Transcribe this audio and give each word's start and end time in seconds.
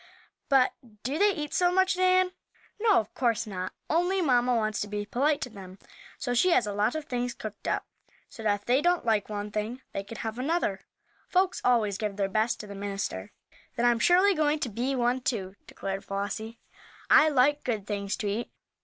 "But 0.49 0.73
do 1.03 1.19
they 1.19 1.29
eat 1.29 1.53
so 1.53 1.71
much, 1.71 1.95
Nan?" 1.95 2.31
"No, 2.79 2.95
of 2.99 3.13
course 3.13 3.45
not, 3.45 3.71
only 3.87 4.19
mamma 4.19 4.55
wants 4.55 4.81
to 4.81 4.87
be 4.87 5.05
polite 5.05 5.41
to 5.41 5.49
them, 5.51 5.77
so 6.17 6.33
she 6.33 6.49
has 6.49 6.65
a 6.65 6.73
lot 6.73 6.95
of 6.95 7.05
things 7.05 7.35
cooked 7.35 7.67
up, 7.67 7.85
so 8.27 8.41
that 8.41 8.61
if 8.61 8.65
they 8.65 8.81
don't 8.81 9.05
like 9.05 9.29
one 9.29 9.51
thing 9.51 9.83
they 9.93 10.01
can 10.03 10.17
have 10.17 10.39
another. 10.39 10.79
Folks 11.29 11.61
always 11.63 11.99
give 11.99 12.15
their 12.15 12.27
best 12.29 12.59
to 12.61 12.65
the 12.65 12.73
minister." 12.73 13.31
"Then 13.75 13.85
I'm 13.85 13.99
surely 13.99 14.33
going 14.33 14.57
to 14.61 14.69
be 14.69 14.95
one, 14.95 15.21
too," 15.21 15.55
declared 15.67 16.03
Flossie. 16.03 16.57
"I 17.11 17.29
like 17.29 17.63
good 17.63 17.85
things 17.85 18.17
to 18.17 18.27
eat. 18.27 18.51